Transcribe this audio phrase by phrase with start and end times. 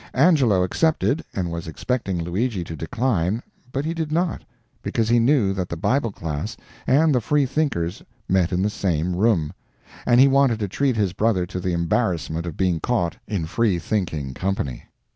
[0.15, 4.41] Angelo accepted, and was expecting Luigi to decline, but he did not,
[4.81, 9.53] because he knew that the Bible class and the Freethinkers met in the same room,
[10.07, 13.77] and he wanted to treat his brother to the embarrassment of being caught in free
[13.77, 14.85] thinking company.